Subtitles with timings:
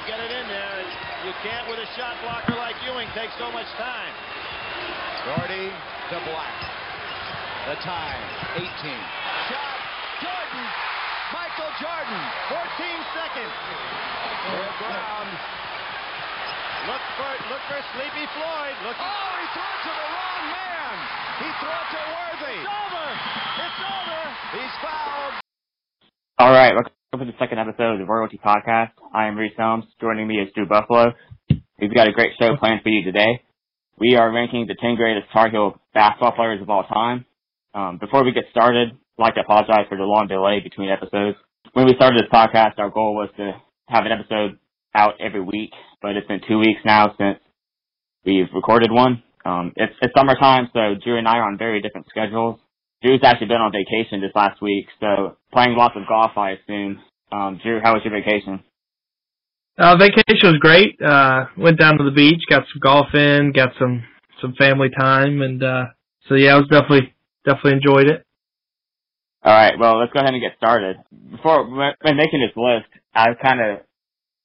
[0.00, 0.80] to get it in there.
[1.28, 4.12] You can't with a shot blocker like Ewing take so much time.
[5.28, 6.56] Gordy to Black.
[7.68, 8.22] The time,
[8.56, 8.64] 18.
[8.64, 9.76] Shot,
[10.24, 10.64] Jordan,
[11.36, 13.56] Michael Jordan, 14 seconds.
[14.80, 15.28] Brown.
[16.88, 18.74] Look for look for Sleepy Floyd.
[18.88, 18.96] Look.
[18.96, 20.96] Oh, he threw it to the wrong man.
[21.44, 22.56] He threw it to Worthy.
[22.56, 23.08] It's over.
[23.60, 24.20] It's over.
[24.56, 25.36] He's fouled.
[26.40, 26.72] All right,
[27.12, 28.92] welcome to the second episode of the Royalty Podcast.
[29.12, 29.84] I am Reece Helms.
[30.00, 31.10] Joining me is Drew Buffalo.
[31.80, 33.42] We've got a great show planned for you today.
[33.98, 37.24] We are ranking the 10 greatest Tar Heel basketball players of all time.
[37.74, 41.36] Um, before we get started, I'd like to apologize for the long delay between episodes.
[41.72, 44.60] When we started this podcast, our goal was to have an episode
[44.94, 47.40] out every week, but it's been two weeks now since
[48.24, 49.24] we've recorded one.
[49.44, 52.60] Um, it's, it's summertime, so Drew and I are on very different schedules.
[53.02, 57.00] Drew's actually been on vacation this last week, so playing lots of golf, I assume.
[57.32, 58.62] Um, Drew, how was your vacation?
[59.78, 61.00] Uh, vacation was great.
[61.00, 64.04] Uh, went down to the beach, got some golf in, got some,
[64.42, 65.84] some family time, and, uh,
[66.28, 67.14] so yeah, I was definitely,
[67.46, 68.22] definitely enjoyed it.
[69.42, 70.96] All right, well, let's go ahead and get started.
[71.30, 73.78] Before when making this list, I kind of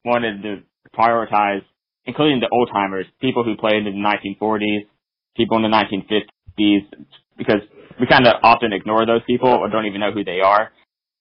[0.06, 0.64] wanted to
[0.97, 1.64] prioritize,
[2.06, 4.88] including the old timers, people who played in the 1940s,
[5.36, 6.88] people in the 1950s,
[7.38, 7.59] because
[8.00, 10.72] we kind of often ignore those people or don't even know who they are.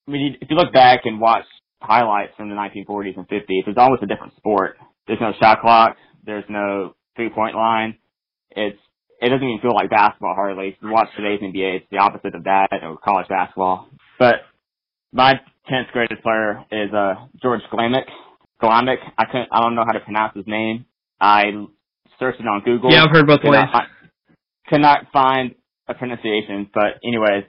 [0.07, 1.45] I mean, if you look back and watch
[1.81, 4.77] highlights from the 1940s and 50s, it's almost a different sport.
[5.07, 5.97] There's no shot clock.
[6.25, 7.97] There's no three point line.
[8.51, 8.77] It's
[9.21, 10.69] it doesn't even feel like basketball hardly.
[10.69, 13.87] If you watch today's NBA, it's the opposite of that, or college basketball.
[14.19, 14.35] But
[15.13, 15.35] my
[15.71, 18.05] 10th greatest player is uh George Glamack.
[18.61, 18.97] Glamack.
[19.17, 19.49] I couldn't.
[19.51, 20.85] I don't know how to pronounce his name.
[21.19, 21.45] I
[22.19, 22.91] searched it on Google.
[22.91, 23.65] Yeah, I've heard both could ways.
[23.71, 23.87] not,
[24.67, 25.55] could not find
[25.87, 27.45] a pronunciation, but anyways,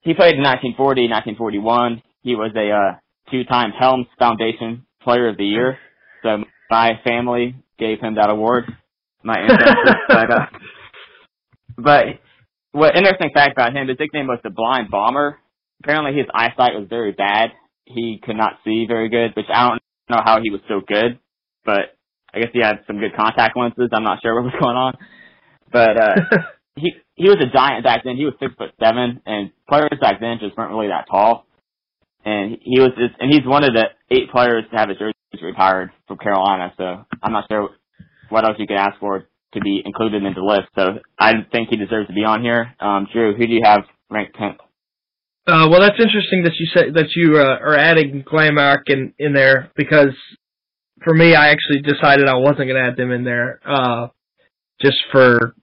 [0.00, 2.02] he played in 1940, 1941.
[2.22, 2.98] He was a uh,
[3.30, 5.78] two-time Helms Foundation Player of the Year.
[6.22, 8.64] So my family gave him that award.
[9.22, 10.46] My ancestors, but, uh,
[11.78, 12.04] but
[12.72, 15.38] what interesting fact about him, his nickname was the Blind Bomber.
[15.82, 17.50] Apparently, his eyesight was very bad.
[17.84, 21.18] He could not see very good, which I don't know how he was so good,
[21.64, 21.94] but
[22.34, 23.90] I guess he had some good contact lenses.
[23.92, 24.94] I'm not sure what was going on,
[25.70, 26.14] but uh,
[26.76, 28.16] he he was a giant back then.
[28.16, 31.46] He was six foot seven, and players back then just weren't really that tall.
[32.24, 35.14] And he was just, and he's one of the eight players to have his jersey
[35.42, 36.72] retired from Carolina.
[36.76, 37.70] So I'm not sure
[38.28, 40.68] what else you could ask for to be included in the list.
[40.76, 42.74] So I think he deserves to be on here.
[42.78, 44.58] Um, Drew, who do you have ranked tenth?
[45.46, 49.32] Uh, well, that's interesting that you said that you uh, are adding Glamack in in
[49.32, 50.14] there because
[51.02, 54.08] for me, I actually decided I wasn't going to add them in there, uh,
[54.80, 55.54] just for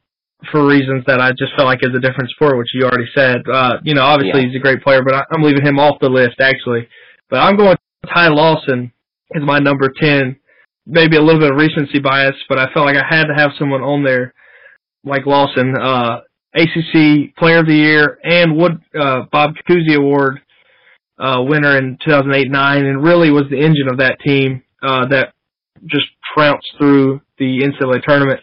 [0.51, 3.37] for reasons that I just felt like is a different sport, which you already said.
[3.51, 4.47] Uh, you know, obviously Yeah.
[4.47, 6.87] he's a great player, but I, I'm leaving him off the list actually.
[7.29, 7.75] But I'm going
[8.13, 8.91] Ty Lawson
[9.31, 10.37] is my number ten.
[10.85, 13.51] Maybe a little bit of recency bias, but I felt like I had to have
[13.59, 14.33] someone on there
[15.03, 15.75] like Lawson.
[15.79, 16.21] Uh,
[16.55, 20.41] ACC Player of the Year and Wood uh, Bob Cousy Award
[21.19, 25.33] uh, winner in 2008-9, and really was the engine of that team uh, that
[25.85, 28.39] just trounced through the NCAA tournament.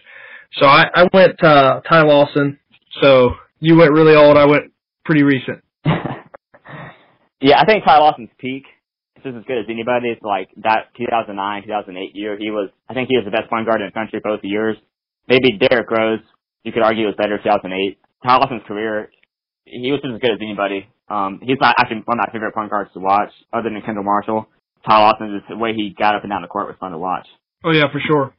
[0.59, 2.59] So I, I went uh, Ty Lawson.
[3.03, 3.31] So
[3.61, 4.37] you went really old.
[4.37, 4.73] I went
[5.05, 5.63] pretty recent.
[5.85, 8.65] yeah, I think Ty Lawson's peak
[9.17, 10.09] is just as good as anybody.
[10.09, 12.39] It's like that 2009, 2008 year.
[12.39, 14.77] He was, I think he was the best point guard in the country both years.
[15.29, 16.21] Maybe Derrick Rose,
[16.65, 17.99] you could argue was better 2008.
[18.25, 19.11] Ty Lawson's career,
[19.65, 20.89] he was just as good as anybody.
[21.09, 24.05] Um, he's not actually one of my favorite point guards to watch, other than Kendall
[24.05, 24.49] Marshall.
[24.89, 26.99] Ty Lawson, just the way he got up and down the court was fun to
[26.99, 27.27] watch.
[27.65, 28.33] Oh yeah, for sure.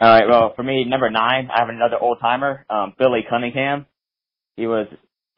[0.00, 0.28] All right.
[0.28, 3.86] Well, for me, number nine, I have another old timer, um, Billy Cunningham.
[4.56, 4.86] He was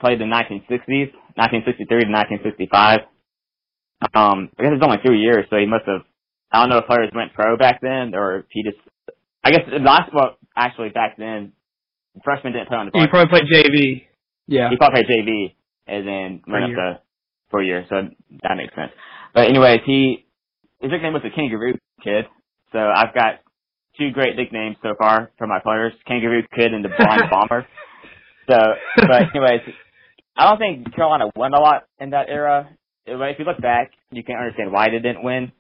[0.01, 3.01] played in the 1960s, 1963 to 1965.
[4.15, 6.03] Um, I guess it's only three years, so he must have.
[6.51, 8.79] I don't know if players went pro back then, or if he just.
[9.45, 11.53] I guess the last well, actually back then,
[12.25, 12.93] freshmen didn't play on the.
[12.95, 13.11] He varsity.
[13.11, 14.03] probably played JV.
[14.47, 14.71] Yeah.
[14.71, 15.55] He probably played JV
[15.87, 16.77] and then For went up year.
[16.77, 17.01] to
[17.51, 17.97] for a year, so
[18.43, 18.93] that makes sense.
[19.35, 20.27] But anyways, he
[20.81, 22.27] his nickname was the Kangaroo Kid.
[22.73, 23.41] So I've got
[24.03, 27.67] two great nicknames so far for my players: Kangaroo Kid and the Blind Bomber.
[28.49, 28.57] So,
[28.97, 29.61] but anyways,
[30.37, 32.69] I don't think Carolina won a lot in that era.
[33.07, 35.53] If you look back, you can understand why they didn't win.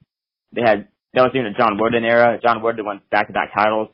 [0.52, 2.38] They had that was during the John Wooden era.
[2.42, 3.88] John Wooden won back-to-back titles.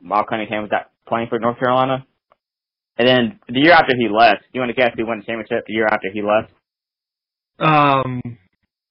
[0.00, 0.72] while Cunningham was
[1.06, 2.06] playing for North Carolina.
[2.98, 5.66] And then the year after he left, you want to guess who won the championship
[5.66, 6.50] the year after he left?
[7.58, 8.22] Um,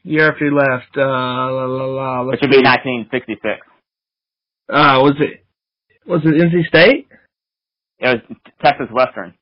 [0.03, 2.23] year after he left, uh, la la la.
[2.25, 3.65] Which would be 1966.
[4.69, 5.45] Uh, was it
[6.07, 7.07] was it NC State?
[7.99, 9.33] It was Texas Western,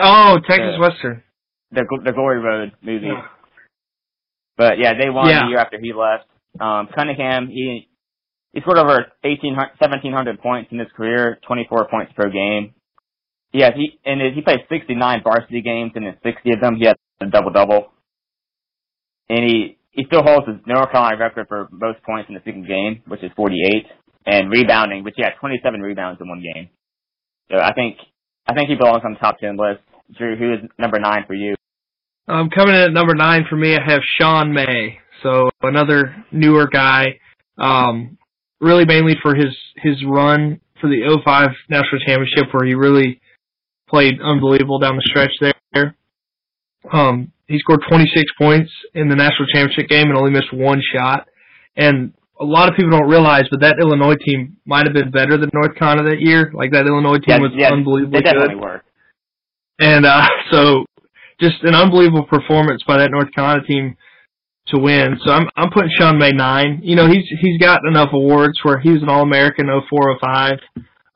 [0.00, 0.80] Oh, Texas Yeah.
[0.80, 1.22] Western.
[1.70, 3.06] the the Glory Road movie.
[3.06, 3.26] Yeah.
[4.56, 5.44] But yeah, they won Yeah.
[5.44, 6.24] the year after he left.
[6.60, 7.88] Um, Cunningham, he
[8.52, 12.74] he scored over 18, 1,700 points in his career, 24 points per game.
[13.52, 16.96] Yeah, he and he played 69 varsity games, and in 60 of them he had
[17.20, 17.92] a double double.
[19.28, 22.64] And he he still holds his North Carolina record for most points in a single
[22.64, 23.86] game, which is 48,
[24.28, 26.68] and rebounding, he had 27 rebounds in one game.
[27.50, 27.96] So I think
[28.46, 29.80] I think he belongs on the top 10 list.
[30.16, 31.54] Drew, who is number nine for you?
[32.28, 34.98] Um, coming in at number nine for me, I have Sean May.
[35.22, 37.18] So another newer guy.
[37.56, 38.18] Um,
[38.60, 43.20] really mainly for his his run for the 05 national championship where he really
[43.88, 45.96] played unbelievable down the stretch there.
[46.92, 51.26] Um, he scored 26 points in the national championship game and only missed one shot.
[51.76, 55.36] And a lot of people don't realize, but that Illinois team might have been better
[55.36, 56.50] than North Carolina that year.
[56.54, 58.62] Like that Illinois team Yeah, was yeah, unbelievably They definitely good.
[58.62, 58.82] were.
[59.80, 60.84] And uh, so,
[61.40, 63.96] just an unbelievable performance by that North Carolina team
[64.68, 65.18] to win.
[65.24, 66.80] So I'm I'm putting Sean May nine.
[66.82, 70.58] You know he's he's got enough awards where he was an All American 0405.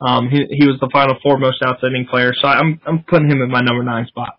[0.01, 2.33] Um, he he was the Final Four most outstanding player.
[2.41, 4.39] So I'm I'm putting him in my number nine spot.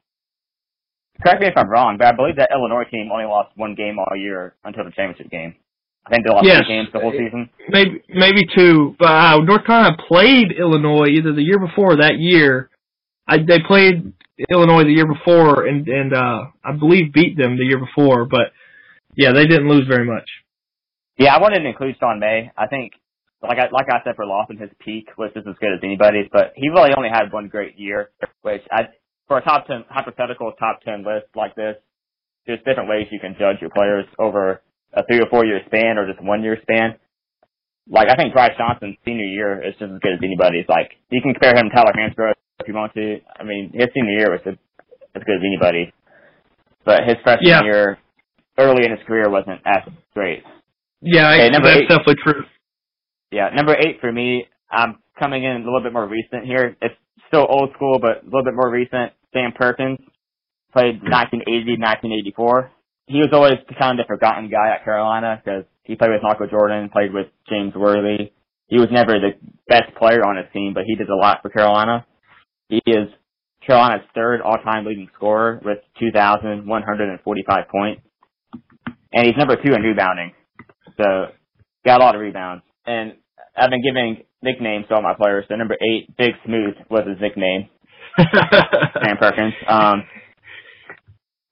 [1.21, 3.97] Correct me if I'm wrong, but I believe that Illinois team only lost one game
[3.99, 5.55] all year until the championship game.
[6.05, 6.63] I think they lost Yes.
[6.63, 7.49] two games the whole season.
[7.69, 12.17] Maybe maybe two, but uh, North Carolina played Illinois either the year before or that
[12.17, 12.69] year.
[13.27, 14.11] I, they played
[14.49, 18.51] Illinois the year before and and uh, I believe beat them the year before, but
[19.15, 20.27] yeah, they didn't lose very much.
[21.17, 22.51] Yeah, I wanted to include Sean May.
[22.57, 22.93] I think,
[23.41, 26.27] like I like I said for Lawson, his peak was just as good as anybody's,
[26.33, 28.09] but he really only had one great year.
[28.41, 28.89] Which I,
[29.27, 31.75] for a top ten hypothetical top ten list like this,
[32.45, 34.61] there's different ways you can judge your players over
[34.95, 36.95] a three or four year span or just one year span.
[37.89, 40.65] Like I think Brice Johnson's senior year is just as good as anybody's.
[40.69, 43.17] Like you can compare him to Tyler Hansbrough if you want to.
[43.39, 44.55] I mean, his senior year was as
[45.15, 45.91] as good as anybody,
[46.85, 47.63] but his freshman Yeah.
[47.63, 47.97] year,
[48.57, 49.83] early in his career, wasn't as
[50.15, 50.43] great.
[51.01, 51.89] Yeah, I- number that's eight.
[51.89, 52.45] definitely true.
[53.31, 56.75] Yeah, number eight for me, I'm coming in a little bit more recent here.
[56.81, 56.95] It's
[57.27, 59.11] still old school, but a little bit more recent.
[59.33, 59.99] Sam Perkins
[60.71, 62.71] played 1980, 1984.
[63.05, 66.47] He was always kind of the forgotten guy at Carolina because he played with Michael
[66.47, 68.31] Jordan, played with James Worthy.
[68.67, 69.31] He was never the
[69.67, 72.05] best player on his team, but he did a lot for Carolina.
[72.69, 73.09] He is
[73.65, 78.01] Carolina's third all-time leading scorer with 2,145 points.
[79.11, 80.31] And he's number two in rebounding.
[80.97, 81.27] So,
[81.85, 82.63] got a lot of rebounds.
[82.85, 83.13] And
[83.55, 85.45] I've been giving nicknames to all my players.
[85.47, 87.69] So number eight, Big Smooth was his nickname,
[88.17, 89.53] Sam Perkins.
[89.67, 90.03] Um,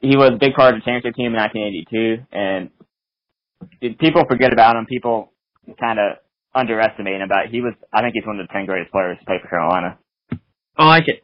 [0.02, 4.76] he was a big part of the championship team in 1982, and people forget about
[4.76, 4.86] him.
[4.86, 5.32] People
[5.80, 6.18] kind of
[6.56, 7.30] underestimate him.
[7.30, 9.48] But he was, I think he's one of the ten greatest players to play for
[9.48, 9.98] Carolina.
[10.78, 11.24] I like it.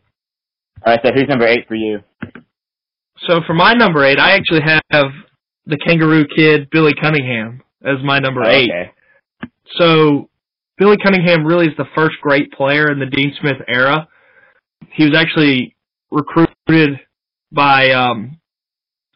[0.85, 1.99] All right, so who's number eight for you?
[3.27, 5.05] So for my number eight, I actually have
[5.65, 8.69] the Kangaroo Kid, Billy Cunningham, as my number Oh, eight.
[8.69, 8.91] Okay.
[9.79, 10.29] So
[10.77, 14.07] Billy Cunningham really is the first great player in the Dean Smith era.
[14.93, 15.75] He was actually
[16.11, 16.99] recruited
[17.51, 18.37] by um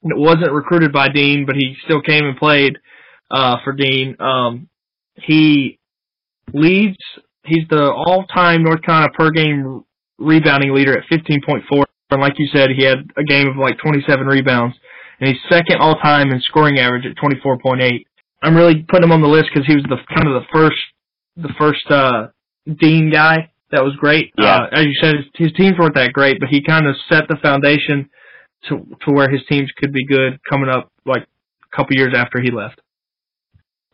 [0.04, 2.78] wasn't recruited by Dean, but he still came and played
[3.30, 4.16] uh for Dean.
[4.20, 4.70] Um
[5.16, 5.80] he
[6.54, 6.98] leads
[7.44, 9.84] he's the all time North Carolina per game
[10.18, 13.56] rebounding leader at fifteen point four and like you said, he had a game of
[13.56, 14.76] like twenty seven rebounds.
[15.20, 18.08] And he's second all time in scoring average at twenty four point eight.
[18.44, 20.78] I'm really putting him on the list because he was the kind of the first,
[21.38, 22.28] the first uh,
[22.66, 24.34] Dean guy that was great.
[24.38, 24.64] Yeah.
[24.64, 27.28] Uh, as you said, his, his teams weren't that great, but he kind of set
[27.30, 28.10] the foundation
[28.70, 32.42] to to where his teams could be good coming up like a couple years after
[32.42, 32.80] he left.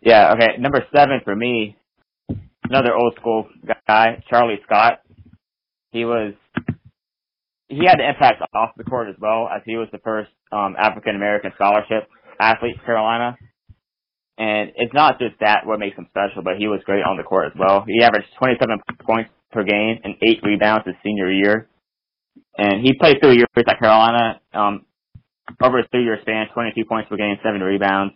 [0.02, 0.58] Yeah, okay.
[0.60, 1.78] Number seven for me,
[2.64, 3.48] another old school
[3.88, 5.02] guy, Charlie Scott.
[5.92, 6.34] He was,
[7.70, 10.76] he had the impact off the court as well, as he was the first um,
[10.78, 12.08] African American scholarship
[12.40, 13.38] athlete for Carolina.
[14.38, 17.24] And it's not just that what makes him special, but he was great on the
[17.24, 17.84] court as well.
[17.88, 21.68] He averaged 27 points per game and eight rebounds his senior year.
[22.58, 24.42] And he played three years at Carolina.
[24.54, 24.86] Um,
[25.62, 28.14] over his three-year span, 22 points per game, seven rebounds.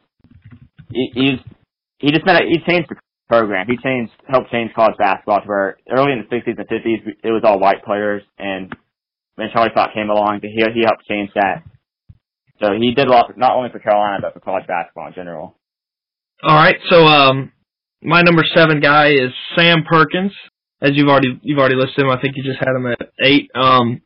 [0.92, 1.40] He, he's
[2.00, 2.96] he just meant he changed the
[3.30, 3.68] program.
[3.68, 7.32] He changed helped change college basketball to where early in the 60s and 50s it
[7.32, 8.75] was all white players, and
[9.36, 11.63] when Charlie Scott came along, he he helped change that.
[12.62, 15.56] So he did a lot not only for Carolina but for college basketball in general.
[16.44, 17.51] All right, so um,
[18.01, 20.34] my number seven guy is Sam Perkins.
[20.82, 23.51] As you've already you've already listed him, I think you just had him at eight.
[23.56, 24.01] Um,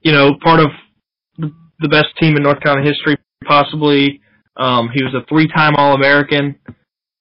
[0.00, 0.68] you know, part of
[1.38, 4.20] the, best team in North Carolina history, possibly.
[4.56, 6.56] Um, he was a three-time All-American.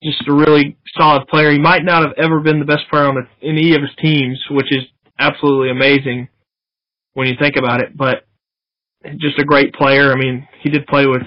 [0.04, 1.52] Just a really solid player.
[1.52, 4.40] He might not have ever been the best player on the, any of his teams,
[4.52, 4.84] which is
[5.20, 6.30] absolutely amazing
[7.14, 7.98] when you think about it.
[7.98, 8.26] But
[9.18, 10.12] just a great player.
[10.12, 11.24] I mean, he did play with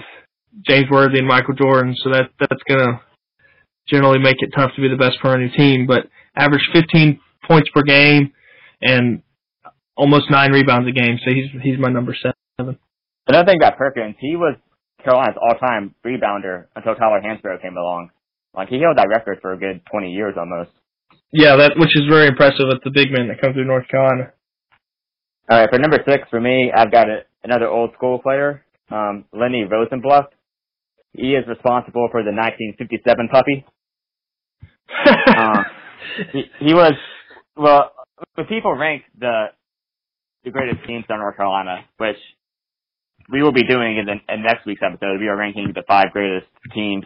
[0.67, 3.01] James Worthy and Michael Jordan, so that that's gonna
[3.87, 7.19] generally make it tough to be the best player on your team, but averaged 15
[7.47, 8.31] points per game
[8.81, 9.21] and
[9.99, 11.19] almost nine rebounds a game.
[11.23, 12.79] So he's he's my number seven.
[13.27, 14.55] Another thing about Perkins, he was
[15.03, 18.09] Carolina's all-time rebounder until Tyler Hansbrough came along.
[18.55, 20.71] Like he held that record for a good 20 years almost.
[21.31, 24.33] Yeah, that which is very impressive with the big men that come through North Carolina.
[25.49, 29.25] All right, for number six for me, I've got a, another old school player, um,
[29.31, 30.27] Lenny Rosenbluth.
[31.13, 33.65] He is responsible for the 1957 puppy.
[35.37, 35.65] um,
[36.33, 36.93] he, he was
[37.55, 37.91] well.
[38.35, 39.47] When people rank the
[40.43, 42.17] the greatest teams in North Carolina, which
[43.31, 45.19] we will be doing in, the, in next week's episode.
[45.19, 47.05] We are ranking the five greatest teams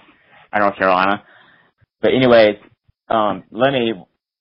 [0.54, 1.24] in North Carolina.
[2.02, 2.58] But anyways,
[3.10, 3.94] um, Lenny,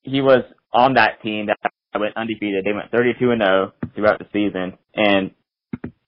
[0.03, 1.59] he was on that team that
[1.99, 2.65] went undefeated.
[2.65, 4.79] They went 32 and 0 throughout the season.
[4.95, 5.31] And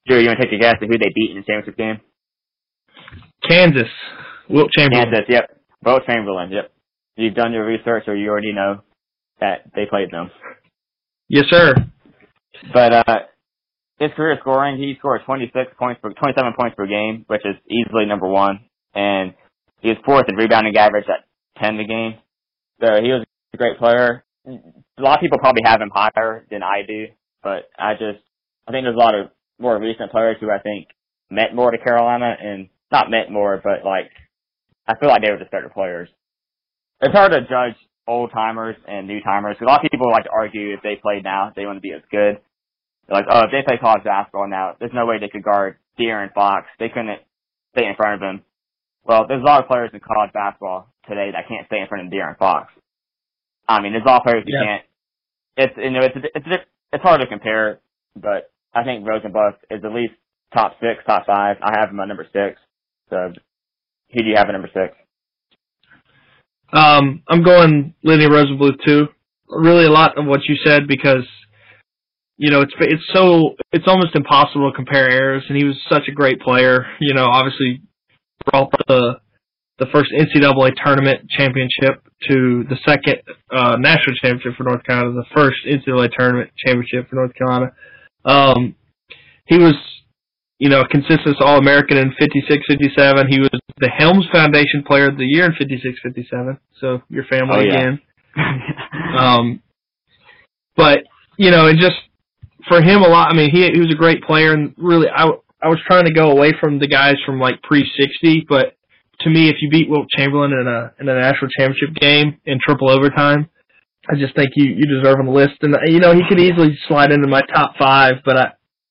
[0.06, 2.00] Drew, you want to take a guess at who they beat in the championship game?
[3.48, 3.90] Kansas.
[4.48, 5.10] Wilt Chamberlain.
[5.10, 5.58] Kansas, yep.
[5.84, 6.72] Wilt Chamberlain, yep.
[7.16, 8.82] You've done your research or you already know
[9.40, 10.30] that they played them.
[11.28, 11.74] Yes, sir.
[12.72, 13.18] But uh
[13.98, 18.06] his career scoring, he scored 26 points per 27 points per game, which is easily
[18.06, 18.60] number one,
[18.94, 19.34] and
[19.80, 21.24] he was fourth in rebounding average at
[21.62, 22.14] 10 a game.
[22.80, 24.24] So he was a great player.
[24.46, 27.06] A lot of people probably have him higher than I do,
[27.42, 28.22] but I just
[28.66, 30.88] I think there's a lot of more recent players who I think
[31.30, 34.10] meant more to Carolina and not meant more, but like
[34.86, 36.08] I feel like they were just better players.
[37.00, 39.56] It's hard to judge old timers and new timers.
[39.60, 41.92] A lot of people like to argue if they played now, they want to be
[41.92, 42.38] as good.
[43.06, 45.76] They're like, oh, if they play college basketball now, there's no way they could guard
[45.98, 46.66] De'Aaron Fox.
[46.78, 47.20] They couldn't
[47.76, 48.42] stay in front of him.
[49.04, 52.06] Well, there's a lot of players in college basketball today that can't stay in front
[52.06, 52.72] of De'Aaron Fox.
[53.68, 54.64] I mean, there's a lot of players who Yeah.
[54.64, 54.84] can't.
[55.56, 57.80] It's you know it's it's it's hard to compare,
[58.16, 60.14] but I think Rosenbluth is at least
[60.52, 61.58] top six, top five.
[61.62, 62.60] I have him at number six.
[63.10, 63.32] So,
[64.12, 64.96] who do you have at number six?
[66.74, 69.06] Um, I'm going Lenny Rosenbluth too.
[69.48, 71.24] Really, a lot of what you said because
[72.36, 76.08] you know it's it's so it's almost impossible to compare eras, and he was such
[76.08, 76.86] a great player.
[77.00, 77.82] You know, obviously
[78.50, 79.20] brought the
[79.78, 85.24] the first NCAA tournament championship to the second uh, national championship for North Carolina, the
[85.34, 87.72] first NCAA tournament championship for North Carolina.
[88.24, 88.76] Um,
[89.46, 89.74] he was,
[90.58, 93.26] you know, a consistent All American in 56 57.
[93.28, 96.58] He was the Helms Foundation Player of the Year in 56 57.
[96.80, 97.74] So your family Oh, yeah.
[97.74, 98.00] again.
[99.18, 99.62] Um,
[100.76, 101.00] but
[101.36, 101.96] you know, it just
[102.68, 103.30] for him a lot.
[103.30, 105.24] I mean, he he was a great player, and really, I
[105.62, 108.76] I was trying to go away from the guys from like pre sixty, but
[109.20, 112.58] to me, if you beat Wilt Chamberlain in a in a national championship game in
[112.64, 113.48] triple overtime,
[114.10, 115.62] I just think you you deserve on the list.
[115.62, 118.46] And you know, he could easily slide into my top five, but I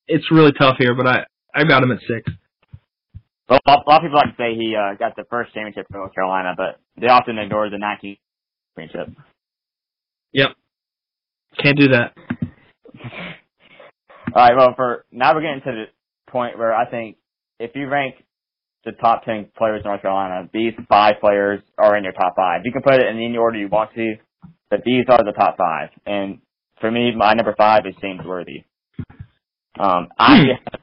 [0.08, 0.94] it's really tough here.
[0.94, 2.30] But I I got him at six.
[3.48, 5.98] Well, a lot of people like to say he uh, got the first championship for
[5.98, 8.16] North Carolina, but they often ignore the 19
[8.76, 9.14] championship.
[10.32, 10.48] Yep,
[11.62, 12.14] can't do that.
[14.34, 15.84] All right, well, for now we're getting to the
[16.32, 17.16] point where I think
[17.60, 18.16] if you rank
[18.84, 22.62] the top 10 players in North Carolina, these five players are in your top five.
[22.64, 24.14] You can put it in any order you want to,
[24.70, 25.90] but these are the top five.
[26.06, 26.38] And
[26.80, 28.64] for me, my number five is James Worthy.
[29.78, 30.80] Um, I actually had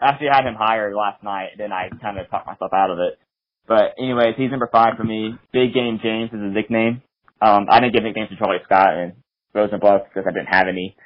[0.00, 1.58] Actually had him higher last night.
[1.58, 3.18] Then I kind of talked myself out of it.
[3.66, 5.34] But anyways, he's number five for me.
[5.52, 7.02] Big Game James is his nickname.
[7.42, 9.12] Um, I didn't give nicknames to Charlie Scott and
[9.54, 10.96] Rosenbluth because I didn't have any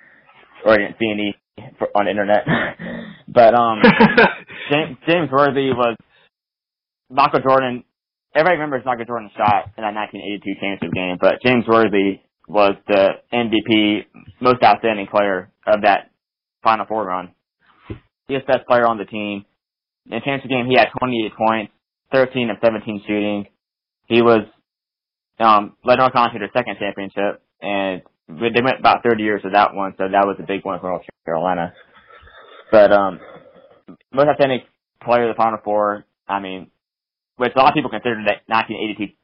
[0.64, 1.34] or I didn't see any
[1.78, 2.46] for, on the internet.
[3.28, 3.82] but um,
[4.70, 5.96] James, James Worthy was
[7.10, 7.84] Michael Jordan.
[8.34, 13.20] Everybody remembers Michael Jordan's shot in that 1982 championship game, but James Worthy was the
[13.32, 14.06] MVP,
[14.40, 16.10] most outstanding player of that
[16.62, 17.30] Final Four run.
[18.32, 19.44] Was best player on the team.
[20.06, 21.72] In the championship game, he had 28 points,
[22.12, 23.46] 13 of 17 shooting.
[24.06, 24.46] He was
[25.38, 29.52] um, led North Carolina to their second championship, and they went about 30 years with
[29.54, 31.72] that one, so that was a big one for North Carolina.
[32.70, 33.20] But um,
[34.12, 34.62] most outstanding
[35.04, 36.70] player of the Final Four, I mean,
[37.36, 39.14] which a lot of people consider that 1982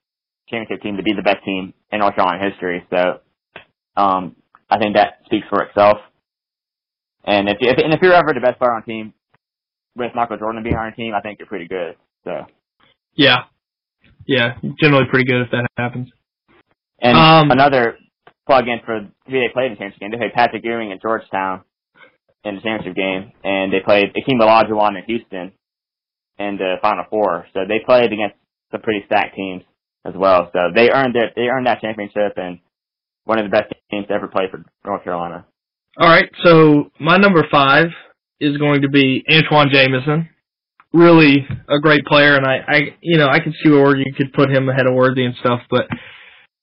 [0.49, 2.85] championship team to be the best team in North Carolina history.
[2.91, 3.21] So
[3.97, 4.37] um,
[4.71, 5.99] I think that speaks for itself.
[7.25, 9.13] And if, if and if you're ever the best player on team
[9.97, 11.97] with Michael Jordan being on your team, I think you're pretty good.
[12.25, 12.47] So
[13.15, 13.45] yeah,
[14.27, 16.09] yeah, generally pretty good if that happens.
[17.01, 17.97] and Um, another
[18.47, 20.11] plug in for who they played in the championship game.
[20.11, 21.63] They played Patrick Ewing in Georgetown
[22.45, 25.53] in the championship game, and they played Akeem Olajuwon in Houston
[26.39, 27.47] in the Final Four.
[27.53, 28.37] So they played against
[28.71, 29.63] some pretty stacked teams
[30.05, 30.51] as well.
[30.53, 31.33] So they earned it.
[31.37, 32.61] They earned that championship, and
[33.25, 35.45] one of the best teams to ever play for North Carolina.
[36.01, 37.87] All right, so my number five
[38.39, 40.29] is going to be Antawn Jamison.
[40.93, 44.33] really a great player, and I, I, you know, I can see where you could
[44.33, 45.89] put him ahead of Worthy and stuff, but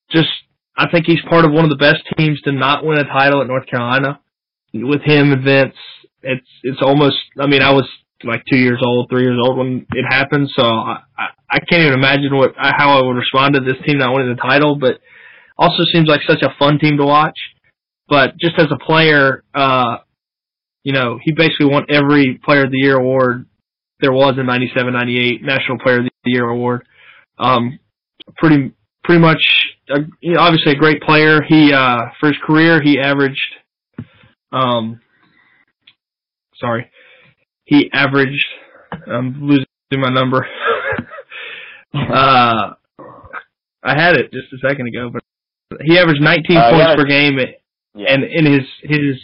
[0.09, 0.29] just
[0.77, 3.41] I think he's part of one of the best teams to not win a title
[3.41, 4.21] at North Carolina.
[4.73, 5.75] With him and Vince,
[6.21, 7.17] it's it's almost.
[7.37, 7.89] I mean, I was
[8.23, 10.99] like two years old, three years old when it happened, so I
[11.51, 14.41] I can't even imagine what how I would respond to this team not winning the
[14.41, 14.75] title.
[14.75, 14.99] But
[15.57, 17.37] also seems like such a fun team to watch.
[18.07, 19.97] But just as a player, uh,
[20.83, 23.45] you know, he basically won every Player of the Year award
[23.99, 26.85] there was in '97, '98 National Player of the Year award.
[27.39, 27.79] Um,
[28.37, 29.41] pretty pretty much,
[29.89, 31.41] know, obviously a great player.
[31.41, 33.39] He uh, for his career he averaged,
[34.51, 35.01] um,
[36.59, 36.89] sorry,
[37.65, 38.45] he averaged.
[39.07, 40.45] I'm losing my number.
[41.93, 42.73] uh,
[43.83, 45.23] I had it just a second ago, but
[45.83, 46.95] he averaged 19 uh, points yeah.
[46.95, 47.39] per game,
[47.95, 48.13] yeah.
[48.13, 49.15] and in his his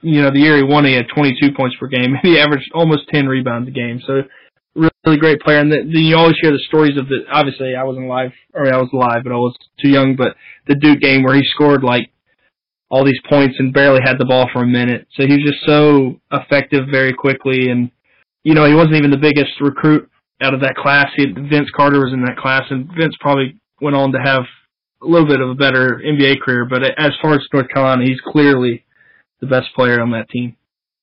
[0.00, 3.08] you know the year he won, he had 22 points per game, he averaged almost
[3.08, 4.00] 10 rebounds a game.
[4.06, 4.22] So
[5.04, 5.58] really great player.
[5.58, 7.24] And then you always hear the stories of the.
[7.32, 10.16] Obviously, I wasn't alive, or I was alive, but I was too young.
[10.16, 12.10] But the Duke game where he scored like
[12.90, 15.06] all these points and barely had the ball for a minute.
[15.16, 17.90] So he was just so effective very quickly, and
[18.44, 20.08] you know he wasn't even the biggest recruit
[20.40, 21.08] out of that class.
[21.16, 24.42] He, Vince Carter was in that class, and Vince probably went on to have
[25.02, 26.66] a little bit of a better NBA career.
[26.68, 28.84] But as far as North Carolina, he's clearly
[29.40, 30.56] the best player on that team.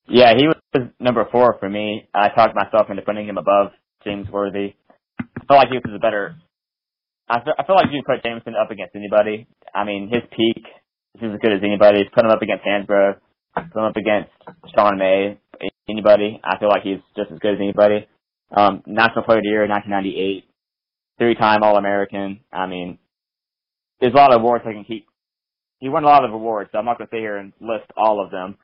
[0.07, 2.07] Yeah, he was number four for me.
[2.13, 3.71] I talked myself into putting him above
[4.03, 4.73] James Worthy.
[5.19, 6.35] I feel like he was a better.
[7.27, 9.45] I feel, I feel like you put Jamison up against anybody.
[9.75, 10.65] I mean, his peak
[11.21, 12.09] is as good as anybody.
[12.13, 13.17] Put him up against Hansbrough.
[13.55, 14.31] Put him up against
[14.75, 15.37] Sean May.
[15.87, 16.39] Anybody.
[16.43, 18.07] I feel like he's just as good as anybody.
[18.55, 20.45] Um, National Player of the Year, in 1998.
[21.19, 22.39] Three-time All-American.
[22.53, 22.97] I mean,
[23.99, 25.05] there's a lot of awards I can keep.
[25.79, 27.89] He won a lot of awards, so I'm not going to sit here and list
[27.95, 28.57] all of them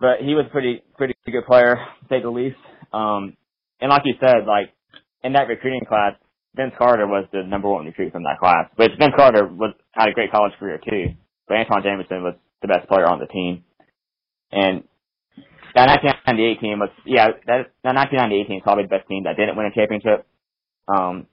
[0.00, 2.56] but he was pretty pretty good player, to say the least.
[2.92, 3.36] Um,
[3.80, 4.72] and like you said, like
[5.22, 6.14] in that recruiting class,
[6.56, 8.66] Vince Carter was the number one recruit from that class.
[8.76, 11.14] But Vince Carter was had a great college career too.
[11.46, 13.64] But Antawn Jamison was the best player on the team.
[14.50, 14.84] And
[15.74, 19.36] that 1998 team was yeah that that 1998 team is probably the best team that
[19.36, 20.26] didn't win a championship.
[20.88, 21.26] Um,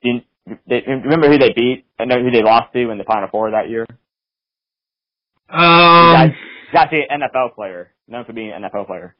[0.00, 0.22] you,
[0.66, 1.84] they, remember who they beat?
[2.02, 3.86] and know who they lost to in the Final Four that year.
[5.48, 6.32] Um.
[6.70, 9.14] He's actually an NFL player, known for being an NFL player.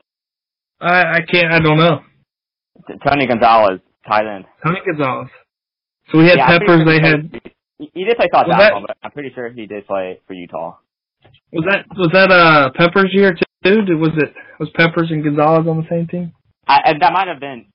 [0.80, 1.52] I I can't.
[1.52, 2.00] I don't know.
[3.06, 4.46] Tony Gonzalez, tight end.
[4.64, 5.28] Tony Gonzalez.
[6.10, 6.80] So we had yeah, Peppers.
[6.80, 7.40] Sure they had.
[7.78, 10.78] He, he did play college basketball, but I'm pretty sure he did play for Utah.
[11.52, 13.84] Was that was that uh Peppers year too?
[13.98, 16.32] Was it was Peppers and Gonzalez on the same team?
[16.66, 17.66] I, that might have been.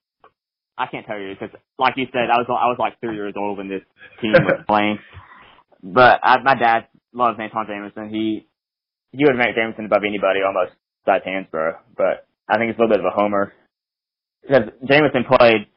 [0.78, 3.34] I can't tell you because, like you said, I was I was like three years
[3.36, 3.82] old when this
[4.22, 5.00] team was playing.
[5.82, 8.10] But I, my dad loves Antawn Jamison.
[8.10, 8.48] He
[9.12, 12.94] he would rank Jamison above anybody almost besides Hansbrough, but I think it's a little
[12.96, 13.54] bit of a homer
[14.42, 15.68] because Jamison played.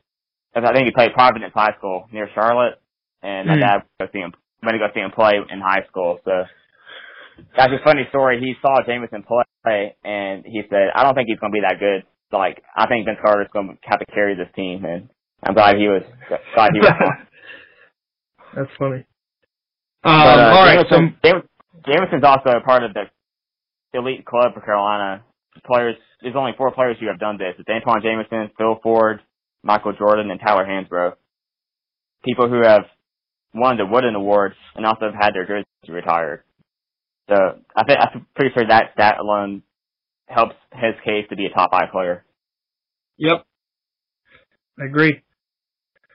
[0.54, 2.82] I think he played Providence High School near Charlotte,
[3.22, 3.60] and my mm.
[3.60, 4.32] dad went to see him
[4.62, 6.18] went to go see him play in high school.
[6.24, 6.32] So
[7.56, 8.40] that's a funny story.
[8.40, 11.80] He saw Jamison play, and he said, "I don't think he's going to be that
[11.80, 12.04] good.
[12.32, 15.08] Like I think Vince Carter's going to have to carry this team." And
[15.42, 16.02] I'm glad he was
[16.54, 16.92] glad he was.
[18.54, 19.04] that's funny.
[20.02, 21.42] Um, but, uh, all right, Jamison, so
[21.86, 23.04] Jamison's also a part of the
[23.98, 25.24] elite club for Carolina.
[25.66, 27.54] Players, there's only four players who have done this.
[27.58, 29.20] It's Antawn Jamison, Phil Ford,
[29.62, 31.14] Michael Jordan, and Tyler Hansbrough.
[32.24, 32.84] People who have
[33.54, 36.44] won the Wooden Award and also have had their jersey retired.
[37.28, 37.36] So
[37.76, 39.62] I think I'm pretty sure that stat alone
[40.30, 42.24] helps his case to be a top five player.
[43.18, 43.44] Yep,
[44.80, 45.22] I agree.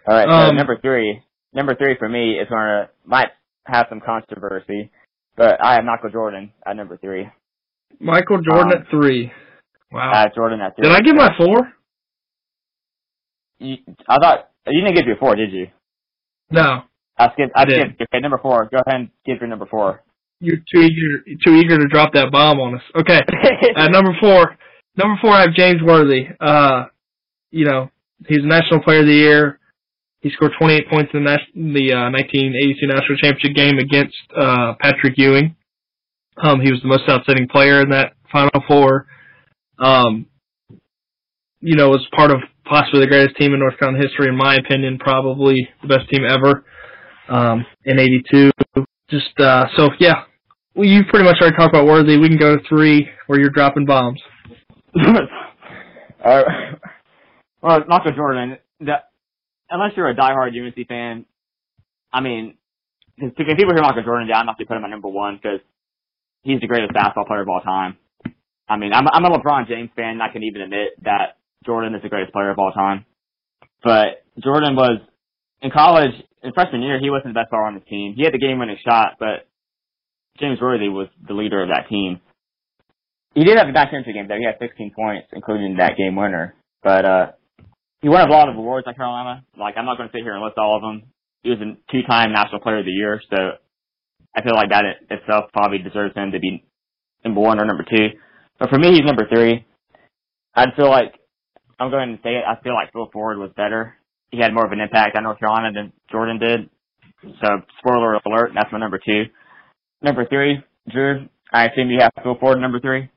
[0.08, 1.22] All right, so um, number three,
[1.54, 3.30] number three for me is going to might
[3.66, 4.92] have some controversy,
[5.36, 7.28] but I have Michael Jordan at number three.
[8.00, 9.32] Michael Jordan um, at three.
[9.92, 10.12] Wow.
[10.12, 10.88] Uh, Jordan at three.
[10.88, 11.72] Did I get my four?
[13.60, 15.68] You, I thought you didn't give your four, did you?
[16.52, 16.82] No.
[17.18, 17.54] I skipped.
[17.56, 18.02] I, I skipped.
[18.02, 18.70] Okay, number four.
[18.72, 20.04] Go ahead and give your number four.
[20.46, 22.82] You're too eager, too eager to drop that bomb on us.
[22.96, 23.20] Okay.
[23.76, 24.56] At number four,
[24.96, 26.28] number four, I have James Worthy.
[26.40, 26.86] Uh,
[27.52, 27.90] you know,
[28.28, 29.60] he's National Player of the Year.
[30.22, 35.18] He scored 28 points in the, the uh, 1982 National Championship game against uh, Patrick
[35.18, 35.56] Ewing.
[36.38, 39.08] Um, he was the most outstanding player in that Final Four.
[39.80, 40.28] Um,
[41.62, 44.56] you know, was part of possibly the greatest team in North Carolina history, in my
[44.56, 46.66] opinion, probably the best team ever
[47.30, 48.52] um, in '82.
[49.10, 50.24] Just uh, so, yeah,
[50.76, 52.18] well, you pretty much already talked about Worthy.
[52.18, 54.22] We can go to three where you're dropping bombs.
[56.26, 56.44] uh,
[57.62, 58.58] well, Michael Jordan.
[58.80, 58.96] The,
[59.70, 61.26] unless you're a diehard UNC fan,
[62.12, 62.58] I mean,
[63.18, 65.40] because people hear Michael Jordan, yeah, I'm not going to put him at number one
[65.42, 65.60] because
[66.44, 67.98] he's the greatest basketball player of all time.
[68.68, 70.20] I mean, I'm, I'm a LeBron James fan.
[70.22, 73.06] I can even admit that Jordan is the greatest player of all time.
[73.84, 75.00] But Jordan was
[75.62, 76.12] in college
[76.44, 77.00] in freshman year.
[77.00, 78.14] He wasn't the best player on the team.
[78.18, 79.48] He had the game-winning shot, but
[80.40, 82.20] James Worthy was the leader of that team.
[83.34, 84.38] He did have a back championship game though.
[84.38, 86.56] He had 16 points, including that game winner.
[86.84, 87.26] But uh,
[88.02, 89.44] he won a lot of awards at Carolina.
[89.58, 91.12] Like I'm not going to sit here and list all of them.
[91.44, 93.38] He was a two-time National Player of the Year, so
[94.36, 96.66] I feel like that itself probably deserves him to be
[97.24, 98.18] number one or number two.
[98.60, 99.66] But for me, he's number three.
[100.56, 101.14] I'd feel like
[101.80, 102.44] I'm going to say it.
[102.48, 103.96] I feel like Phil Ford was better.
[104.32, 106.70] He had more of an impact on North Carolina than Jordan did.
[107.22, 107.48] So
[107.80, 109.26] spoiler alert, that's my number two.
[110.06, 111.28] Number three, Drew.
[111.52, 113.10] I assume you have Phil Ford number three.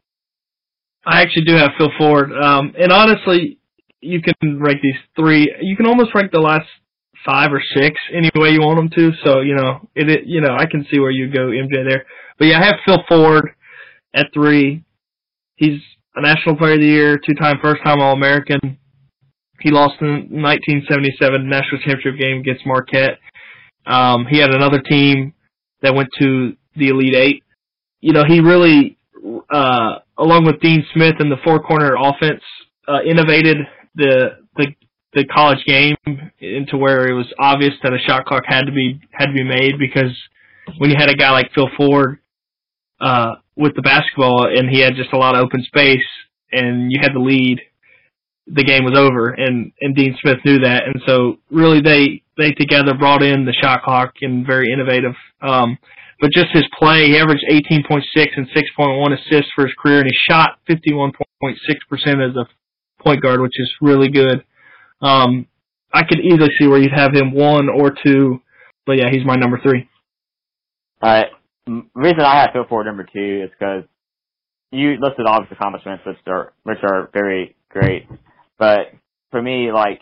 [1.04, 2.32] I actually do have Phil Ford.
[2.32, 3.58] Um, and honestly,
[4.00, 5.54] you can rank these three.
[5.60, 6.66] You can almost rank the last
[7.26, 9.12] five or six any way you want them to.
[9.22, 12.06] So you know, it, it you know I can see where you go MJ there.
[12.38, 13.50] But yeah, I have Phil Ford
[14.14, 14.82] at three.
[15.56, 15.82] He's
[16.14, 18.78] a National Player of the Year, two-time first-time All-American.
[19.60, 23.18] He lost in 1977 national championship game against Marquette.
[23.84, 25.34] Um, he had another team
[25.82, 27.42] that went to the Elite Eight.
[28.00, 28.96] You know, he really,
[29.50, 32.42] uh, along with Dean Smith and the four-corner offense,
[32.86, 33.58] uh, innovated
[33.94, 34.66] the the
[35.14, 35.96] the college game
[36.38, 39.44] into where it was obvious that a shot clock had to be had to be
[39.44, 40.16] made because
[40.76, 42.18] when you had a guy like Phil Ford
[43.00, 46.06] uh, with the basketball and he had just a lot of open space
[46.52, 47.60] and you had the lead,
[48.46, 52.52] the game was over and and Dean Smith knew that and so really they they
[52.52, 55.14] together brought in the shot clock and very innovative.
[55.42, 55.78] Um,
[56.20, 58.02] but just his play, he averaged 18.6
[58.36, 61.12] and 6.1 assists for his career, and he shot 51.6%
[62.30, 62.46] as a
[63.02, 64.44] point guard, which is really good.
[65.00, 65.46] Um,
[65.92, 68.40] I could easily see where you'd have him one or two,
[68.84, 69.88] but yeah, he's my number three.
[71.00, 71.26] All right.
[71.94, 73.84] Reason I have Phil Ford number two is because
[74.70, 78.06] you listed all his accomplishments, which are which are very great.
[78.58, 78.92] But
[79.30, 80.00] for me, like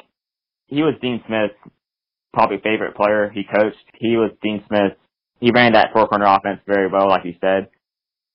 [0.66, 1.54] he was Dean Smith's
[2.32, 3.76] probably favorite player he coached.
[3.94, 4.92] He was Dean Smith.
[5.40, 7.68] He ran that four corner offense very well, like you said.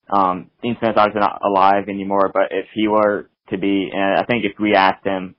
[0.10, 4.24] Um, Dean Smith's obviously not alive anymore, but if he were to be, and I
[4.24, 5.36] think if we asked him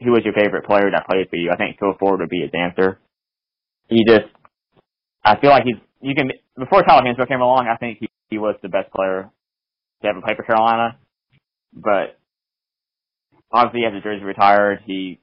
[0.00, 2.40] who was your favorite player that played for you, I think Phil Ford would be
[2.40, 2.98] his answer.
[3.88, 4.26] He just,
[5.24, 8.38] I feel like he's, you can, before Tyler Hansbrough came along, I think he, he
[8.38, 9.30] was the best player
[10.02, 10.98] to ever play for Carolina.
[11.72, 12.18] But
[13.50, 15.20] obviously, as a jersey retired, he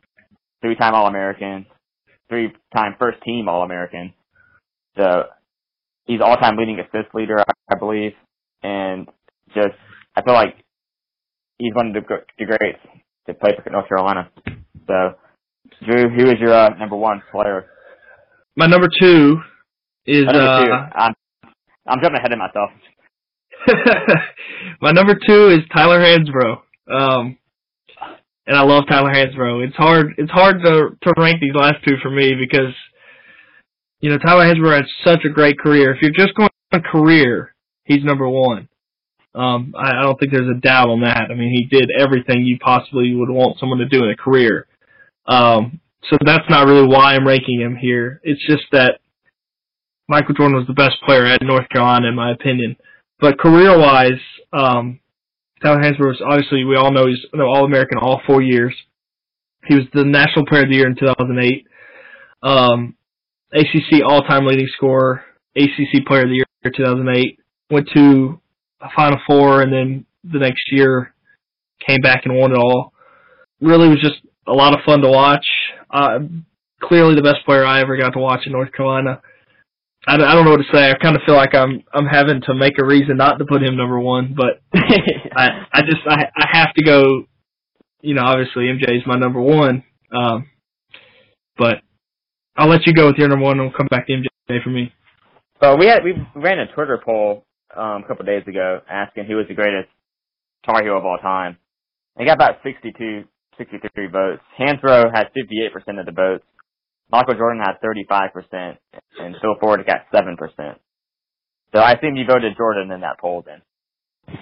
[0.61, 1.65] three-time All-American,
[2.27, 4.13] three-time first-team All-American.
[4.97, 5.23] So
[6.05, 8.13] he's all-time leading assist leader, I believe,
[8.63, 9.07] and
[9.53, 9.75] just
[10.15, 10.55] I feel like
[11.57, 12.01] he's one of the,
[12.37, 12.79] the greats
[13.27, 14.29] to play for North Carolina.
[14.87, 15.15] So,
[15.85, 17.65] Drew, who is your uh, number one player?
[18.55, 19.37] My number two
[20.05, 20.25] is.
[20.25, 20.71] My number uh, two.
[20.71, 21.13] I'm,
[21.87, 22.69] I'm jumping ahead of myself.
[24.81, 26.57] my number two is Tyler Hansbrough.
[26.91, 27.37] Um,
[28.47, 29.67] and I love Tyler Hansbrough.
[29.67, 30.13] It's hard.
[30.17, 32.73] It's hard to to rank these last two for me because,
[33.99, 35.93] you know, Tyler Hansbrough had such a great career.
[35.93, 37.55] If you're just going on a career,
[37.85, 38.67] he's number one.
[39.33, 41.27] Um, I, I don't think there's a doubt on that.
[41.29, 44.67] I mean, he did everything you possibly would want someone to do in a career.
[45.27, 45.79] Um,
[46.09, 48.21] so that's not really why I'm ranking him here.
[48.23, 48.99] It's just that
[50.07, 52.75] Michael Jordan was the best player at North Carolina, in my opinion.
[53.19, 54.21] But career-wise,
[54.53, 54.99] um,
[55.63, 58.73] Tyler Hansbrough was obviously we all know he's an All-American all four years.
[59.65, 61.67] He was the National Player of the Year in 2008,
[62.43, 62.95] um,
[63.53, 65.23] ACC all-time leading scorer,
[65.55, 67.39] ACC Player of the Year 2008.
[67.71, 68.39] Went to
[68.81, 71.13] a Final Four, and then the next year
[71.85, 72.93] came back and won it all.
[73.61, 75.45] Really was just a lot of fun to watch.
[75.89, 76.19] Uh,
[76.83, 79.21] clearly the best player I ever got to watch in North Carolina.
[80.07, 80.89] I, I don't know what to say.
[80.89, 83.63] I kind of feel like I'm I'm having to make a reason not to put
[83.63, 84.61] him number one, but
[85.35, 87.23] I I just I I have to go.
[88.01, 90.47] You know, obviously MJ is my number one, um,
[91.57, 91.77] but
[92.57, 94.69] I'll let you go with your number one, and we'll come back to MJ for
[94.69, 94.93] me.
[95.61, 99.25] So we had we ran a Twitter poll um, a couple of days ago asking
[99.25, 99.89] who was the greatest
[100.65, 101.57] Tar Heel of all time.
[102.17, 103.23] They got about 62,
[103.57, 104.41] 63 votes.
[104.59, 106.43] Hansbrough had 58% of the votes.
[107.11, 108.77] Michael Jordan had 35%,
[109.19, 110.75] and Phil Ford got 7%.
[111.73, 113.61] So I assume you voted Jordan in that poll then.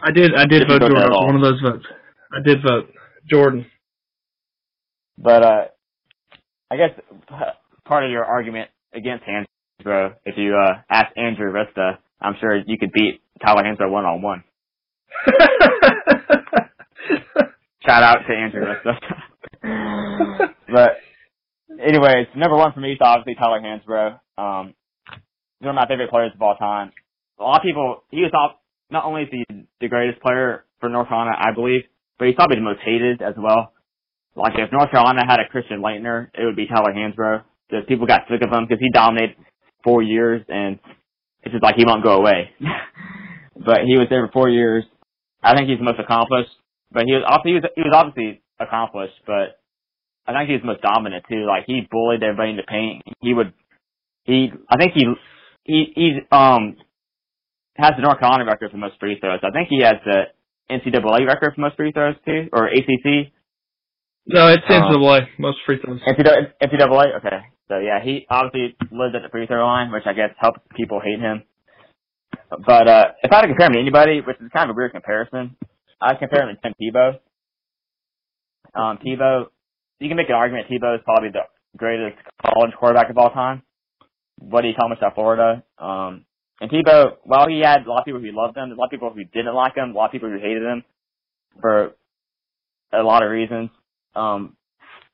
[0.02, 0.32] I did.
[0.36, 1.12] I did Did vote Jordan.
[1.12, 1.86] One of those votes.
[2.32, 2.90] I did vote
[3.30, 3.66] Jordan.
[5.18, 5.66] But uh,
[6.72, 6.92] I guess
[7.86, 12.78] part of your argument against Hansbrough, if you uh, ask Andrew Rista, I'm sure you
[12.78, 14.44] could beat Tyler Hansbrough one on one.
[17.86, 18.98] Shout out to Andrew Rista.
[20.72, 20.98] but
[21.82, 24.20] anyways, number one for me is obviously Tyler Hansbrough.
[24.38, 24.74] Um,
[25.60, 26.92] he's one of my favorite players of all time.
[27.40, 28.58] A lot of people, he was off,
[28.90, 29.44] not only is he
[29.82, 31.82] the greatest player for North Carolina, I believe,
[32.20, 33.74] but he's probably the most hated as well.
[34.36, 37.44] like if North Carolina had a Christian Laettner, it would be Tyler Hansbrough.
[37.70, 39.36] Because people got sick of him because he dominated
[39.84, 40.80] four years, and
[41.42, 42.52] it's just like he won't go away.
[43.56, 44.84] but he was there for four years.
[45.42, 46.52] I think he's the most accomplished.
[46.92, 49.60] But he was also he was he was obviously accomplished, but
[50.28, 51.46] I think he was most dominant too.
[51.46, 53.02] Like he bullied everybody in the paint.
[53.20, 53.52] He would
[54.24, 55.06] he I think he
[55.64, 56.78] he he's um
[57.76, 59.42] has the North Carolina record for most free throws.
[59.42, 60.30] I think he has the
[60.70, 63.33] NCAA record for most free throws too, or ACC.
[64.26, 65.28] No, it's Um, NCAA.
[65.38, 66.00] Most free throws.
[66.02, 67.18] NCAA, NCAA.
[67.18, 70.60] Okay, so yeah, he obviously lived at the free throw line, which I guess helps
[70.76, 71.44] people hate him.
[72.66, 74.78] But uh if I had to compare him to anybody, which is kind of a
[74.78, 75.56] weird comparison,
[76.02, 77.20] I'd compare him to Tim Tebow.
[78.76, 79.48] Um, Tebow,
[80.00, 81.44] you can make an argument Tebow is probably the
[81.78, 83.62] greatest college quarterback of all time.
[84.40, 85.64] What he accomplished at Florida.
[85.78, 86.26] Um,
[86.62, 88.92] and Tebow, while he had a lot of people who loved him, a lot of
[88.92, 90.84] people who didn't like him, a lot of people who hated him
[91.62, 91.92] for
[92.92, 93.70] a lot of reasons.
[94.16, 94.56] Um,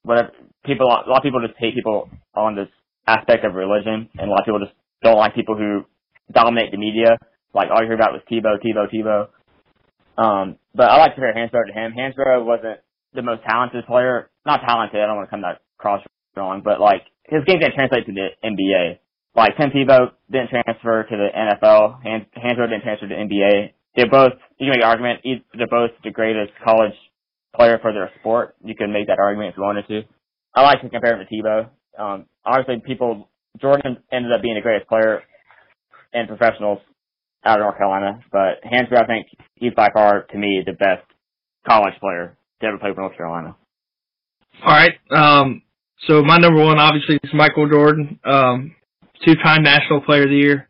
[0.04, 0.32] whatever
[0.66, 2.68] people, a lot of people just hate people on this
[3.08, 5.86] aspect of religion, and a lot of people just don't like people who
[6.32, 7.18] dominate the media.
[7.54, 9.28] Like all you heard about was Tebow, Tebow, Tebow.
[10.20, 11.94] Um, but I like to compare Hansbrough to him.
[11.98, 12.80] Hansbrough wasn't
[13.14, 14.30] the most talented player.
[14.46, 15.02] Not talented.
[15.02, 16.02] I don't want to come that cross
[16.36, 19.00] wrong, but like his game didn't translate to the NBA.
[19.36, 22.04] Like Tim Tebow didn't transfer to the NFL.
[22.04, 23.72] Hans, Hansbrough didn't transfer to the NBA.
[23.96, 24.34] They're both.
[24.58, 25.22] You can make an argument.
[25.58, 26.94] They're both the greatest college
[27.56, 28.56] player for their sport.
[28.64, 30.02] You can make that argument if you wanted to.
[30.56, 31.70] I like to compare him to Tebow.
[31.98, 33.30] Um, obviously, people.
[33.60, 35.24] Jordan ended up being the greatest player
[36.14, 36.80] in professionals
[37.44, 41.04] out of North Carolina, but Hansbrough, I think he's by far to me the best
[41.68, 43.56] college player to ever play for North Carolina.
[44.64, 44.94] All right.
[45.12, 45.64] Um,
[46.08, 48.76] so my number one obviously is Michael Jordan, um,
[49.26, 50.70] two-time National Player of the Year,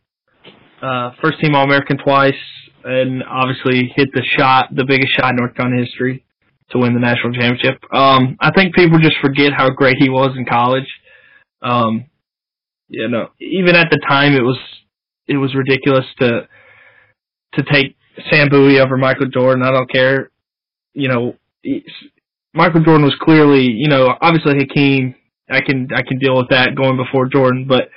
[0.82, 2.34] uh, first team All-American twice,
[2.84, 6.24] and obviously hit the shot, the biggest shot in North Carolina history
[6.72, 7.82] to win the national championship.
[7.94, 10.88] Um, I think people just forget how great he was in college.
[11.62, 12.06] Um,
[12.88, 14.58] you know, even at the time, it was
[15.28, 16.48] it was ridiculous to
[17.54, 17.96] to take
[18.30, 19.64] Sam Bowie over Michael Jordan.
[19.64, 20.32] I don't care.
[20.94, 21.36] You know,
[22.54, 25.16] Michael Jordan was clearly, you know, obviously Hakeem.
[25.50, 27.90] I can I can deal with that going before Jordan, but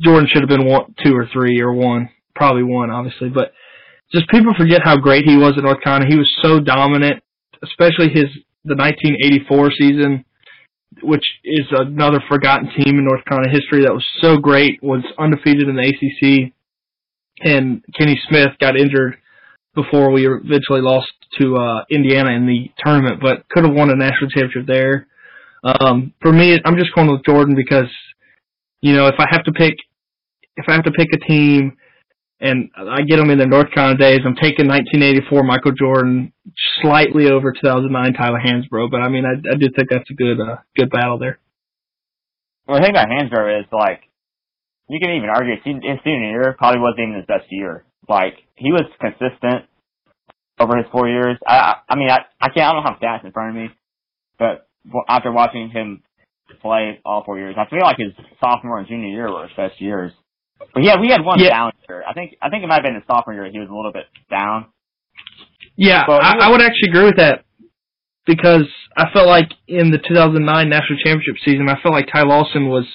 [0.00, 3.28] Jordan should have been one, two or three or one, probably one, obviously.
[3.28, 3.52] But
[4.12, 6.06] just people forget how great he was at North Carolina.
[6.08, 7.22] He was so dominant,
[7.64, 8.30] especially his
[8.64, 10.24] the 1984 season,
[11.02, 14.82] which is another forgotten team in North Carolina history that was so great.
[14.82, 16.52] Was undefeated in the ACC,
[17.40, 19.16] and Kenny Smith got injured
[19.74, 23.96] before we eventually lost to uh, Indiana in the tournament, but could have won a
[23.96, 25.06] national championship there.
[25.64, 27.90] Um, for me, I'm just going with Jordan because,
[28.80, 29.74] you know, if I have to pick,
[30.56, 31.76] if I have to pick a team,
[32.40, 36.32] and I get them in the North Carolina days, I'm taking 1984 Michael Jordan
[36.82, 40.40] slightly over 2009 Tyler Hansbrough, but I mean, I, I do think that's a good,
[40.40, 41.38] uh, good battle there.
[42.66, 44.02] Well, the thing about Hansbrough is like,
[44.88, 47.84] you can even argue his senior year probably wasn't even his best year.
[48.08, 49.64] Like he was consistent
[50.58, 51.38] over his four years.
[51.46, 53.68] I I I mean I I can't I don't have stats in front of me,
[54.38, 54.68] but
[55.08, 56.02] after watching him
[56.60, 59.80] play all four years, I feel like his sophomore and junior year were his best
[59.80, 60.12] years.
[60.72, 61.50] But yeah, we had one Yeah.
[61.50, 62.04] down year.
[62.08, 63.50] I think I think it might have been his sophomore year.
[63.50, 64.66] He was a little bit down.
[65.76, 67.44] Yeah, I, was- I would actually agree with that
[68.26, 72.68] because I felt like in the 2009 national championship season, I felt like Ty Lawson
[72.68, 72.86] was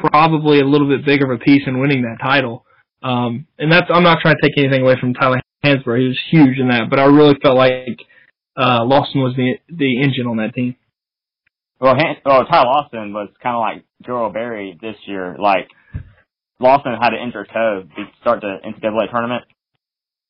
[0.00, 2.64] probably a little bit bigger of a piece in winning that title.
[3.02, 6.00] Um, and that's I'm not trying to take anything away from Tyler Hansbrough.
[6.00, 7.98] He was huge in that, but I really felt like
[8.56, 10.76] uh, Lawson was the the engine on that team.
[11.80, 15.36] Well, Han- well, Ty Lawson was kind of like Joel Berry this year.
[15.38, 15.68] Like
[16.62, 19.44] Lawson had an injured toe to start the NCAA tournament,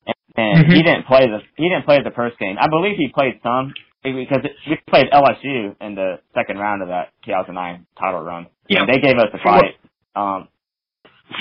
[0.06, 0.72] and, and Mhm.
[0.74, 2.56] he didn't play the he didn't play the first game.
[2.58, 7.10] I believe he played some because we played LSU in the second round of that
[7.24, 8.46] 2009 title run.
[8.68, 8.80] Yeah.
[8.80, 9.76] and they gave us a fight.
[10.16, 10.48] Um,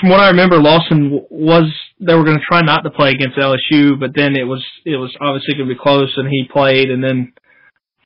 [0.00, 1.64] From what I remember, Lawson was
[2.00, 4.96] they were going to try not to play against LSU, but then it was it
[4.96, 7.32] was obviously going to be close, and he played, and then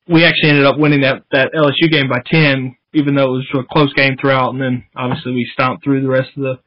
[0.09, 3.47] we actually ended up winning that that LSU game by ten, even though it was
[3.55, 6.59] a close game throughout, and then obviously we stomped through the rest of the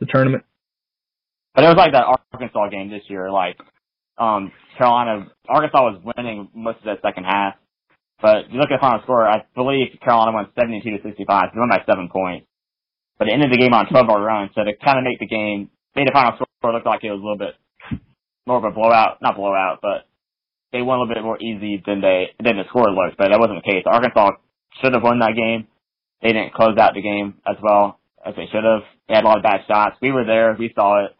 [0.00, 0.44] the tournament.
[1.54, 3.30] But it was like that Arkansas game this year.
[3.30, 3.58] Like,
[4.18, 7.54] um, Carolina, Arkansas was winning most of that second half.
[8.22, 11.50] But if you look at the final score, I believe Carolina won 72 to 65.
[11.52, 12.46] They won by seven points.
[13.18, 14.50] But it ended the game on a 12 hour run.
[14.54, 17.20] So to kind of make the game, made the final score look like it was
[17.20, 17.54] a little bit
[18.46, 19.18] more of a blowout.
[19.20, 20.08] Not blowout, but
[20.72, 23.16] they won a little bit more easy than they, than the score looked.
[23.16, 23.84] But that wasn't the case.
[23.84, 24.36] Arkansas
[24.80, 25.66] should have won that game.
[26.22, 28.84] They didn't close out the game as well as they should have.
[29.10, 29.96] They had a lot of bad shots.
[30.00, 30.54] We were there.
[30.56, 31.10] We saw it.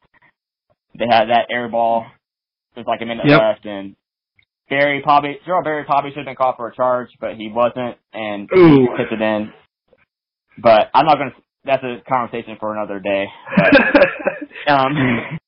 [0.97, 2.07] They had that air ball.
[2.75, 3.41] There's like a minute Yep.
[3.41, 3.97] left, and
[4.69, 7.97] Berry probably Joel Berry probably should have been caught for a charge, but he wasn't,
[8.13, 8.87] and Ooh.
[8.97, 9.53] tipped it in.
[10.63, 11.35] But I'm not gonna.
[11.65, 13.25] That's a conversation for another day.
[13.57, 15.39] But, um,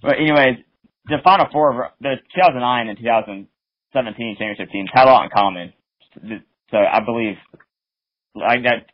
[0.00, 0.58] but anyways,
[1.06, 5.72] the final four, of the 2009 and 2017 championship teams had a lot in common.
[6.70, 7.34] So I believe,
[8.36, 8.86] like that,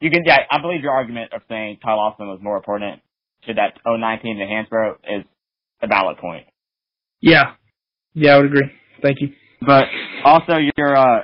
[0.00, 0.22] you can.
[0.24, 3.00] Yeah, I believe your argument of saying Ty Lawson was more important
[3.46, 5.24] to that 09 team than Hansbrough is
[5.82, 6.46] a valid point.
[7.20, 7.54] yeah,
[8.14, 8.70] yeah, I would agree.
[9.02, 9.28] Thank you.
[9.60, 9.84] But
[10.24, 11.22] also, your uh,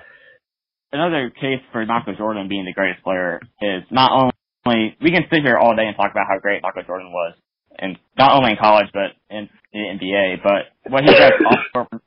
[0.92, 5.42] another case for Michael Jordan being the greatest player is not only we can sit
[5.42, 7.35] here all day and talk about how great Michael Jordan was,
[7.78, 10.42] and not only in college but in the NBA.
[10.42, 12.02] But what he does off the court,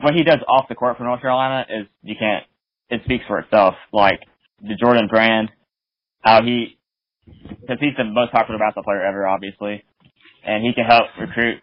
[0.00, 2.44] what he does off the court for North Carolina is you can't.
[2.90, 3.74] It speaks for itself.
[3.92, 4.20] Like
[4.60, 5.50] the Jordan brand,
[6.22, 6.78] how he,
[7.26, 9.84] because he's the most popular basketball player ever, obviously,
[10.44, 11.60] and he can help recruit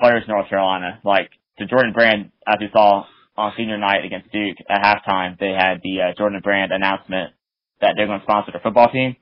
[0.00, 1.00] players in North Carolina.
[1.04, 3.04] Like the Jordan brand, as we saw
[3.36, 7.32] on senior night against Duke at halftime, they had the uh, Jordan Brand announcement
[7.80, 9.16] that they're going to sponsor the football team,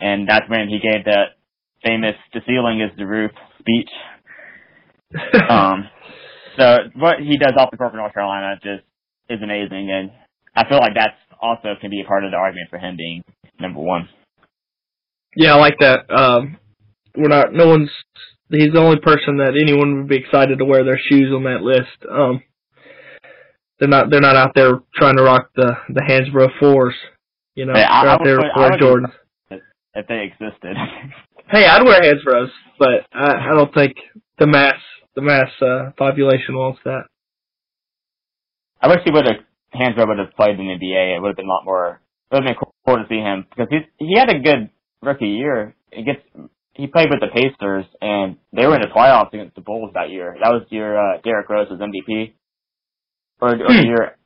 [0.00, 1.34] and that's when he gave the
[1.84, 3.90] famous "the ceiling is the roof" speech.
[5.48, 5.88] Um,
[6.58, 8.84] so what he does off the court for North Carolina just
[9.30, 10.10] is amazing, and
[10.54, 13.22] I feel like that's also can be a part of the argument for him being
[13.60, 14.08] number one.
[15.36, 16.10] yeah, I like that.
[16.10, 16.56] Um,
[17.16, 17.52] we're not.
[17.52, 17.90] No one's.
[18.50, 21.62] He's the only person that anyone would be excited to wear their shoes on that
[21.62, 22.10] list.
[22.10, 22.42] Um,
[23.78, 24.10] they're not.
[24.10, 26.94] They're not out there trying to rock the the Hansbrough fours.
[27.54, 29.06] You know, Hey, I- they're I out would there for would- Jordan.
[29.94, 30.76] If they existed.
[31.50, 33.94] Hey, I'd wear Hansbroughs, but I, I don't think
[34.38, 34.74] the mass
[35.16, 37.04] the mass uh, population wants that.
[38.82, 39.36] I wish he would have
[39.74, 41.16] Hansbrough would have played in the NBA.
[41.16, 42.02] It would have been a lot more.
[42.30, 44.70] It would have been cool to see him because he he had a good
[45.02, 45.74] rookie year.
[45.92, 46.20] He gets
[46.72, 50.10] he played with the Pacers and they were in the playoffs against the Bulls that
[50.10, 50.36] year.
[50.42, 52.32] That was year uh, Derrick Rose was MVP,
[53.40, 53.86] or, or the Hmm.
[53.86, 54.16] year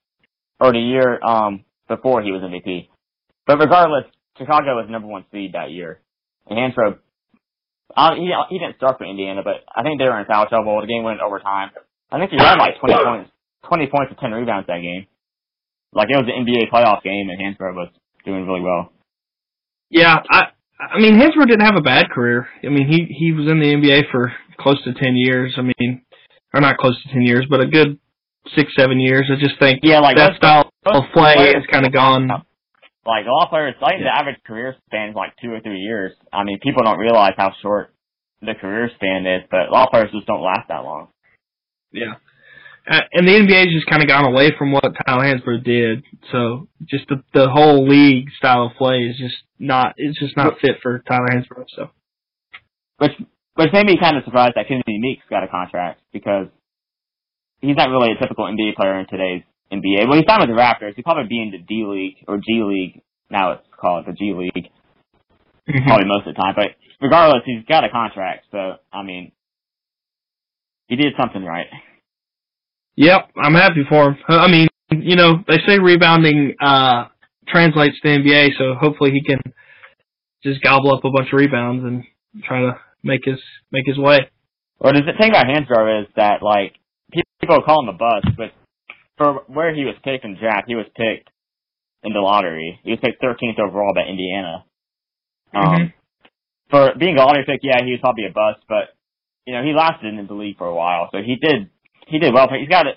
[0.61, 2.89] or the year um before he was MVP.
[3.47, 4.05] But regardless,
[4.39, 6.01] Chicago was number one seed that year,
[6.47, 6.99] and Hansbrough.
[7.95, 10.81] Uh, he he didn't start for Indiana, but I think they were in foul trouble.
[10.81, 11.71] The game went overtime.
[12.11, 13.31] I think he had like twenty points,
[13.69, 15.07] twenty points and ten rebounds that game.
[15.93, 17.91] Like it was an NBA playoff game, and Hansbrough was
[18.25, 18.93] doing really well.
[19.91, 20.43] Yeah, I
[20.81, 22.49] I mean Hansbrough didn't have a bad career.
[22.65, 25.55] I mean he he was in the NBA for close to ten years.
[25.57, 26.03] I mean,
[26.55, 27.99] or not close to ten years, but a good
[28.57, 29.31] six seven years.
[29.31, 32.29] I just think Yeah, like that style of play is kind of gone.
[33.05, 35.61] Like a lot of players, like think the average career span is like two or
[35.61, 36.13] three years.
[36.33, 37.93] I mean, people don't realize how short
[38.41, 41.09] the career span is, but a lot of players just don't last that long.
[41.93, 42.15] Yeah.
[42.89, 46.03] Uh, and the NBA's just kind of gone away from what Tyler Hansbrough did.
[46.33, 50.59] So just the the whole league style of play is just not it's just not
[50.61, 51.67] fit for Tyler Hansbrough.
[51.77, 51.91] So
[52.99, 53.13] Which
[53.55, 56.49] which made me kind of surprised that Kennedy Meeks got a contract because
[57.61, 60.09] he's not really a typical NBA player in today's NBA.
[60.09, 60.95] Well, he signed with the Raptors.
[60.97, 63.03] He'd probably be in the D League or G League.
[63.31, 64.69] Now it's called the G League,
[65.87, 66.55] probably most of the time.
[66.57, 68.47] But regardless, he's got a contract.
[68.51, 69.31] So I mean,
[70.89, 71.67] he did something right.
[72.97, 74.17] Yep, I'm happy for him.
[74.29, 77.07] I mean, you know, they say rebounding uh
[77.49, 79.41] translates to NBA, so hopefully he can
[80.43, 82.05] just gobble up a bunch of rebounds and
[82.45, 83.39] try to make his
[83.71, 84.31] make his way.
[84.79, 86.75] Or the thing about Hansbrough is that like
[87.41, 88.53] people call him a bust, but
[89.17, 91.31] for where he was picked in draft, he was picked
[92.03, 92.81] in the lottery.
[92.83, 94.65] He was picked 13th overall by Indiana.
[95.55, 95.93] Um,
[96.71, 98.97] for being a lottery pick, yeah, he was probably a bust, but
[99.47, 101.71] you know he lasted in the league for a while, so he did
[102.13, 102.47] he did well.
[102.53, 102.97] He's got it.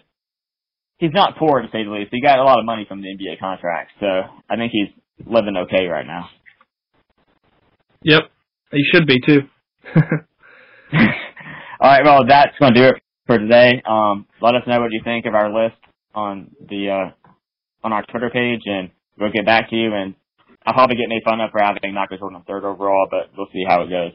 [0.98, 2.10] He's not poor to say the least.
[2.12, 4.90] He got a lot of money from the NBA contract, so I think he's
[5.26, 6.30] living okay right now.
[8.04, 8.24] Yep,
[8.72, 9.42] he should be too.
[11.80, 13.82] All right, well, that's going to do it for today.
[13.88, 15.78] Um, let us know what you think of our list
[16.14, 17.30] on the uh,
[17.84, 19.94] on our Twitter page, and we'll get back to you.
[19.94, 20.16] And
[20.66, 23.64] I'll probably get made fun of for having Michael Jordan third overall, but we'll see
[23.68, 24.12] how it goes.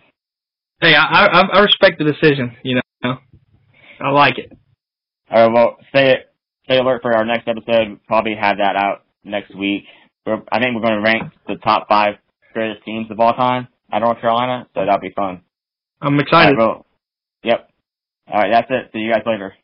[0.80, 2.56] hey, I, I I respect the decision.
[2.62, 3.16] You know,
[4.00, 4.52] I like it.
[5.30, 6.14] All right, well, stay
[6.64, 8.00] stay alert for our next episode.
[8.06, 9.84] Probably have that out next week.
[10.26, 12.14] We're, I think we're going to rank the top five
[12.52, 15.42] greatest teams of all time at North Carolina, so that'll be fun.
[16.00, 16.56] I'm excited.
[16.56, 16.86] right, well,
[17.44, 17.70] yep.
[18.26, 18.90] All right, that's it.
[18.92, 19.54] See you guys later.